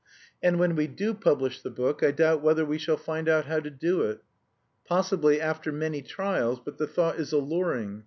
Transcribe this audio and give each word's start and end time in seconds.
And 0.41 0.57
when 0.57 0.75
we 0.75 0.87
do 0.87 1.13
publish 1.13 1.61
the 1.61 1.69
book 1.69 2.01
I 2.01 2.09
doubt 2.09 2.41
whether 2.41 2.65
we 2.65 2.79
shall 2.79 2.97
find 2.97 3.29
out 3.29 3.45
how 3.45 3.59
to 3.59 3.69
do 3.69 4.01
it. 4.01 4.23
Possibly 4.87 5.39
after 5.39 5.71
many 5.71 6.01
trials; 6.01 6.59
but 6.59 6.79
the 6.79 6.87
thought 6.87 7.19
is 7.19 7.31
alluring. 7.31 7.99